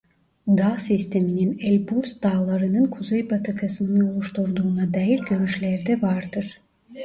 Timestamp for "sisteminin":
0.77-1.57